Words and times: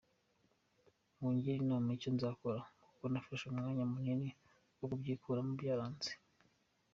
Mungire 1.19 1.57
inama 1.59 1.87
y’icyo 1.89 2.09
nzakora 2.15 2.59
kuko 2.85 3.03
nafashe 3.11 3.43
umwanya 3.47 3.83
munini 3.91 4.29
wo 4.77 4.85
kubyikuramo 4.89 5.51
byaranze. 5.59 6.11